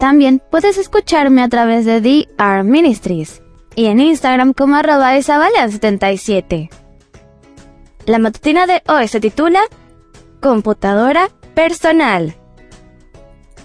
También 0.00 0.40
puedes 0.50 0.78
escucharme 0.78 1.42
a 1.42 1.48
través 1.50 1.84
de 1.84 2.00
DR 2.00 2.64
Ministries 2.64 3.42
y 3.76 3.84
en 3.86 4.00
Instagram 4.00 4.54
como 4.54 4.76
arroba 4.76 5.14
isabalian77. 5.18 6.70
La 8.06 8.18
matutina 8.18 8.66
de 8.66 8.82
hoy 8.88 9.08
se 9.08 9.20
titula 9.20 9.60
Computadora 10.40 11.28
Personal. 11.54 12.34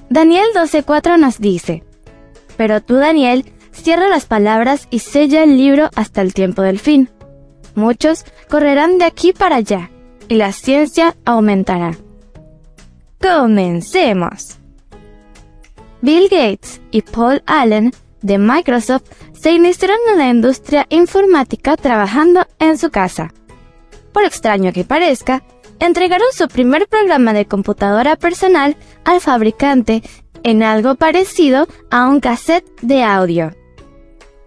Daniel 0.09 0.47
12.4 0.53 1.17
nos 1.17 1.39
dice, 1.39 1.85
Pero 2.57 2.81
tú 2.81 2.95
Daniel, 2.95 3.45
cierra 3.71 4.09
las 4.09 4.25
palabras 4.25 4.89
y 4.91 4.99
sella 4.99 5.41
el 5.41 5.57
libro 5.57 5.89
hasta 5.95 6.21
el 6.21 6.33
tiempo 6.33 6.63
del 6.63 6.79
fin. 6.79 7.09
Muchos 7.75 8.25
correrán 8.49 8.97
de 8.97 9.05
aquí 9.05 9.31
para 9.31 9.55
allá 9.55 9.89
y 10.27 10.35
la 10.35 10.51
ciencia 10.51 11.15
aumentará. 11.23 11.93
Comencemos. 13.21 14.59
Bill 16.05 16.29
Gates 16.29 16.81
y 16.91 17.01
Paul 17.01 17.41
Allen 17.47 17.91
de 18.21 18.37
Microsoft 18.37 19.05
se 19.33 19.53
iniciaron 19.53 19.97
en 20.11 20.19
la 20.19 20.29
industria 20.29 20.85
informática 20.89 21.75
trabajando 21.77 22.45
en 22.59 22.77
su 22.77 22.91
casa. 22.91 23.33
Por 24.13 24.23
extraño 24.23 24.71
que 24.71 24.83
parezca, 24.83 25.43
entregaron 25.79 26.27
su 26.31 26.47
primer 26.47 26.87
programa 26.87 27.33
de 27.33 27.47
computadora 27.47 28.17
personal 28.17 28.77
al 29.03 29.19
fabricante 29.19 30.03
en 30.43 30.61
algo 30.61 30.93
parecido 30.93 31.67
a 31.89 32.07
un 32.07 32.19
cassette 32.19 32.69
de 32.83 33.01
audio. 33.01 33.55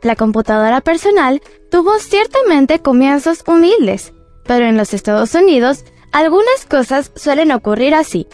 La 0.02 0.14
computadora 0.14 0.80
personal 0.80 1.42
tuvo 1.72 1.98
ciertamente 1.98 2.78
comienzos 2.78 3.42
humildes, 3.48 4.12
pero 4.44 4.64
en 4.64 4.76
los 4.76 4.94
Estados 4.94 5.34
Unidos 5.34 5.84
algunas 6.12 6.66
cosas 6.70 7.10
suelen 7.16 7.50
ocurrir 7.50 7.96
así. 7.96 8.28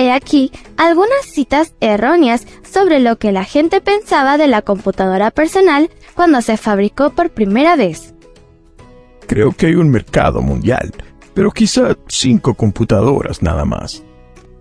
He 0.00 0.10
aquí 0.10 0.50
algunas 0.78 1.26
citas 1.30 1.74
erróneas 1.78 2.46
sobre 2.62 3.00
lo 3.00 3.18
que 3.18 3.32
la 3.32 3.44
gente 3.44 3.82
pensaba 3.82 4.38
de 4.38 4.46
la 4.46 4.62
computadora 4.62 5.30
personal 5.30 5.90
cuando 6.14 6.40
se 6.40 6.56
fabricó 6.56 7.10
por 7.10 7.28
primera 7.28 7.76
vez. 7.76 8.14
Creo 9.26 9.52
que 9.52 9.66
hay 9.66 9.74
un 9.74 9.90
mercado 9.90 10.40
mundial, 10.40 10.94
pero 11.34 11.50
quizá 11.50 11.98
cinco 12.08 12.54
computadoras 12.54 13.42
nada 13.42 13.66
más. 13.66 14.02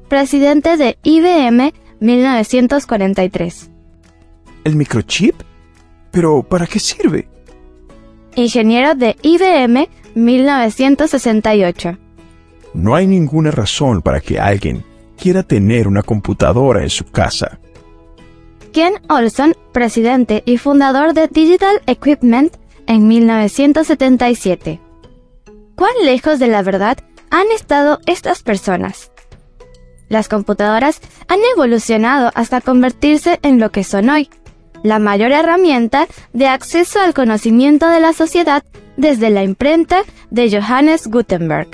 Presidente 0.09 0.75
de 0.75 0.97
IBM 1.03 1.71
1943. 2.01 3.71
¿El 4.65 4.75
microchip? 4.75 5.35
¿Pero 6.11 6.43
para 6.43 6.67
qué 6.67 6.79
sirve? 6.79 7.29
Ingeniero 8.35 8.93
de 8.93 9.15
IBM 9.21 9.87
1968. 10.15 11.97
No 12.73 12.93
hay 12.93 13.07
ninguna 13.07 13.51
razón 13.51 14.01
para 14.01 14.19
que 14.19 14.37
alguien 14.37 14.83
quiera 15.19 15.43
tener 15.43 15.87
una 15.87 16.01
computadora 16.01 16.83
en 16.83 16.89
su 16.89 17.05
casa. 17.05 17.59
Ken 18.71 18.93
Olson, 19.09 19.55
presidente 19.71 20.43
y 20.45 20.57
fundador 20.57 21.13
de 21.13 21.27
Digital 21.27 21.81
Equipment 21.87 22.55
en 22.87 23.07
1977. 23.07 24.79
¿Cuán 25.75 25.93
lejos 26.03 26.39
de 26.39 26.47
la 26.47 26.61
verdad 26.61 26.97
han 27.29 27.47
estado 27.51 27.99
estas 28.05 28.43
personas? 28.43 29.11
Las 30.07 30.27
computadoras 30.27 31.01
han 31.27 31.39
evolucionado 31.55 32.31
hasta 32.33 32.61
convertirse 32.61 33.39
en 33.43 33.59
lo 33.59 33.71
que 33.71 33.83
son 33.83 34.09
hoy, 34.09 34.29
la 34.83 34.99
mayor 34.99 35.31
herramienta 35.31 36.07
de 36.33 36.47
acceso 36.47 36.99
al 36.99 37.13
conocimiento 37.13 37.87
de 37.87 37.99
la 37.99 38.13
sociedad 38.13 38.63
desde 38.97 39.29
la 39.29 39.43
imprenta 39.43 40.03
de 40.31 40.49
Johannes 40.49 41.07
Gutenberg. 41.07 41.69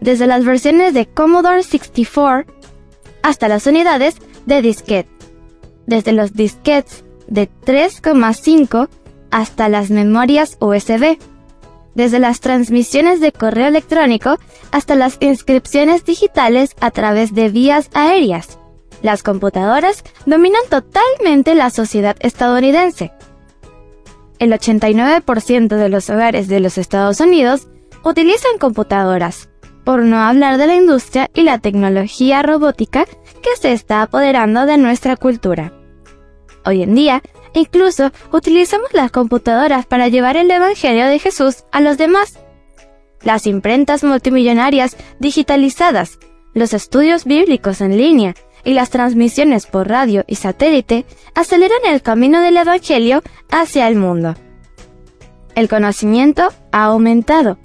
Desde 0.00 0.26
las 0.26 0.44
versiones 0.44 0.92
de 0.94 1.06
Commodore 1.06 1.62
64 1.62 2.53
hasta 3.24 3.48
las 3.48 3.66
unidades 3.66 4.16
de 4.44 4.60
disquete, 4.60 5.08
desde 5.86 6.12
los 6.12 6.34
disquetes 6.34 7.04
de 7.26 7.48
3,5 7.64 8.88
hasta 9.30 9.68
las 9.70 9.90
memorias 9.90 10.58
USB, 10.60 11.18
desde 11.94 12.18
las 12.18 12.40
transmisiones 12.40 13.20
de 13.20 13.32
correo 13.32 13.66
electrónico 13.66 14.36
hasta 14.72 14.94
las 14.94 15.16
inscripciones 15.20 16.04
digitales 16.04 16.76
a 16.80 16.90
través 16.90 17.34
de 17.34 17.48
vías 17.48 17.88
aéreas. 17.94 18.58
Las 19.00 19.22
computadoras 19.22 20.04
dominan 20.26 20.62
totalmente 20.68 21.54
la 21.54 21.70
sociedad 21.70 22.16
estadounidense. 22.20 23.10
El 24.38 24.52
89% 24.52 25.68
de 25.68 25.88
los 25.88 26.10
hogares 26.10 26.46
de 26.48 26.60
los 26.60 26.76
Estados 26.76 27.20
Unidos 27.20 27.68
utilizan 28.04 28.58
computadoras, 28.58 29.48
por 29.84 30.02
no 30.02 30.18
hablar 30.18 30.58
de 30.58 30.66
la 30.66 30.76
industria 30.76 31.30
y 31.34 31.42
la 31.42 31.58
tecnología 31.58 32.42
robótica 32.42 33.04
que 33.04 33.56
se 33.60 33.72
está 33.72 34.02
apoderando 34.02 34.66
de 34.66 34.78
nuestra 34.78 35.16
cultura. 35.16 35.72
Hoy 36.64 36.82
en 36.82 36.94
día, 36.94 37.22
incluso 37.52 38.10
utilizamos 38.32 38.92
las 38.92 39.10
computadoras 39.10 39.86
para 39.86 40.08
llevar 40.08 40.36
el 40.36 40.50
Evangelio 40.50 41.06
de 41.06 41.18
Jesús 41.18 41.64
a 41.70 41.80
los 41.80 41.98
demás. 41.98 42.38
Las 43.22 43.46
imprentas 43.46 44.02
multimillonarias 44.02 44.96
digitalizadas, 45.18 46.18
los 46.54 46.72
estudios 46.72 47.24
bíblicos 47.24 47.80
en 47.80 47.96
línea 47.96 48.34
y 48.64 48.72
las 48.72 48.90
transmisiones 48.90 49.66
por 49.66 49.88
radio 49.88 50.24
y 50.26 50.36
satélite 50.36 51.04
aceleran 51.34 51.80
el 51.86 52.00
camino 52.00 52.40
del 52.40 52.56
Evangelio 52.56 53.22
hacia 53.50 53.88
el 53.88 53.96
mundo. 53.96 54.34
El 55.54 55.68
conocimiento 55.68 56.48
ha 56.72 56.84
aumentado 56.84 57.58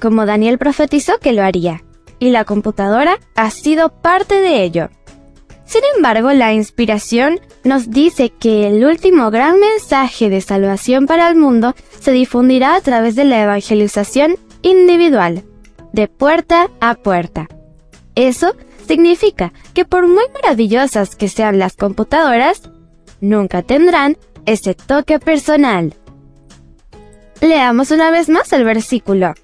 como 0.00 0.26
Daniel 0.26 0.58
profetizó 0.58 1.18
que 1.18 1.32
lo 1.32 1.42
haría, 1.42 1.82
y 2.18 2.30
la 2.30 2.44
computadora 2.44 3.18
ha 3.34 3.50
sido 3.50 3.88
parte 3.88 4.36
de 4.40 4.62
ello. 4.62 4.90
Sin 5.64 5.82
embargo, 5.96 6.32
la 6.32 6.52
inspiración 6.52 7.40
nos 7.64 7.90
dice 7.90 8.30
que 8.30 8.68
el 8.68 8.84
último 8.84 9.30
gran 9.30 9.58
mensaje 9.58 10.30
de 10.30 10.40
salvación 10.40 11.06
para 11.06 11.28
el 11.28 11.36
mundo 11.36 11.74
se 11.98 12.12
difundirá 12.12 12.76
a 12.76 12.80
través 12.80 13.16
de 13.16 13.24
la 13.24 13.42
evangelización 13.42 14.36
individual, 14.62 15.42
de 15.92 16.06
puerta 16.06 16.70
a 16.80 16.94
puerta. 16.94 17.48
Eso 18.14 18.54
significa 18.86 19.52
que 19.74 19.84
por 19.84 20.06
muy 20.06 20.24
maravillosas 20.34 21.16
que 21.16 21.28
sean 21.28 21.58
las 21.58 21.74
computadoras, 21.74 22.62
nunca 23.20 23.62
tendrán 23.62 24.16
ese 24.46 24.74
toque 24.74 25.18
personal. 25.18 25.94
Leamos 27.40 27.90
una 27.90 28.10
vez 28.10 28.28
más 28.28 28.52
el 28.52 28.64
versículo. 28.64 29.34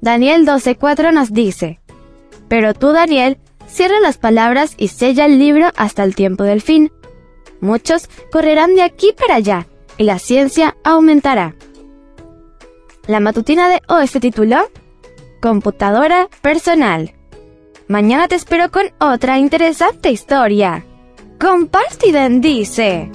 Daniel 0.00 0.46
12:4 0.46 1.12
nos 1.12 1.32
dice, 1.32 1.80
Pero 2.48 2.74
tú, 2.74 2.92
Daniel, 2.92 3.38
cierra 3.66 4.00
las 4.00 4.18
palabras 4.18 4.74
y 4.76 4.88
sella 4.88 5.26
el 5.26 5.38
libro 5.38 5.70
hasta 5.76 6.04
el 6.04 6.14
tiempo 6.14 6.44
del 6.44 6.62
fin. 6.62 6.92
Muchos 7.60 8.08
correrán 8.30 8.74
de 8.74 8.82
aquí 8.82 9.12
para 9.16 9.34
allá, 9.36 9.66
y 9.96 10.04
la 10.04 10.18
ciencia 10.18 10.76
aumentará. 10.84 11.54
La 13.06 13.20
matutina 13.20 13.68
de 13.68 13.82
hoy 13.88 14.06
se 14.06 14.20
tituló 14.20 14.70
Computadora 15.40 16.28
Personal. 16.42 17.14
Mañana 17.88 18.28
te 18.28 18.34
espero 18.34 18.70
con 18.70 18.84
otra 19.00 19.38
interesante 19.38 20.10
historia. 20.10 20.84
Comparte 21.40 22.08
y 22.08 22.12
bendice. 22.12 23.10